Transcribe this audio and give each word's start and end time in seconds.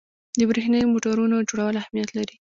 د 0.37 0.39
برېښنايي 0.49 0.85
موټورونو 0.93 1.45
جوړول 1.49 1.75
اهمیت 1.81 2.09
لري. 2.17 2.35